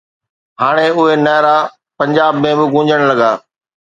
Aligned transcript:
هاڻي 0.61 0.85
اهي 0.95 1.15
نعرا 1.25 1.57
پنجاب 1.97 2.33
۾ 2.45 2.53
به 2.57 2.65
گونجڻ 2.73 2.99
لڳا 3.09 3.31